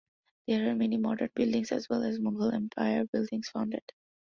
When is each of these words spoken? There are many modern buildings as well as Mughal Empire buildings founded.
There 0.47 0.67
are 0.67 0.73
many 0.73 0.97
modern 0.97 1.29
buildings 1.35 1.71
as 1.71 1.87
well 1.87 2.01
as 2.01 2.17
Mughal 2.17 2.51
Empire 2.55 3.05
buildings 3.05 3.49
founded. 3.49 3.83